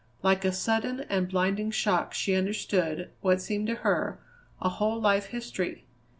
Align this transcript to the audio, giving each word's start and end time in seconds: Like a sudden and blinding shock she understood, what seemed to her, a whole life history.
Like 0.23 0.43
a 0.43 0.51
sudden 0.51 1.01
and 1.11 1.29
blinding 1.29 1.69
shock 1.69 2.15
she 2.15 2.33
understood, 2.33 3.11
what 3.21 3.39
seemed 3.39 3.67
to 3.67 3.75
her, 3.85 4.19
a 4.59 4.67
whole 4.69 4.99
life 4.99 5.27
history. 5.27 5.85